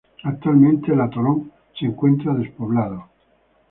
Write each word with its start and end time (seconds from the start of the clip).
Actualmente, 0.23 0.91
el 0.93 0.99
atolón 1.01 1.51
se 1.79 1.85
encuentra 1.85 2.33
despoblado. 2.33 3.05